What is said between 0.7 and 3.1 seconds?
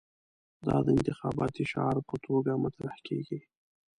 د انتخاباتي شعار په توګه مطرح